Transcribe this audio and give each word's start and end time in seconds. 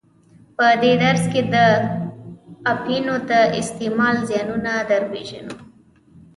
په 0.57 0.67
دې 0.81 0.93
درس 1.03 1.23
کې 1.31 1.41
د 1.53 1.55
اپینو 2.73 3.15
د 3.31 3.31
استعمال 3.61 4.15
زیانونه 4.29 4.73
در 4.89 5.01
پیژنو. 5.11 5.55